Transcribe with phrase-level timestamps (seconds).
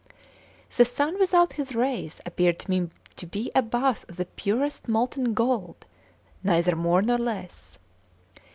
[0.75, 4.87] The sun without his rays appeared to me to be a bath of the purest
[4.87, 5.85] molten gold,
[6.41, 7.77] neither more nor less.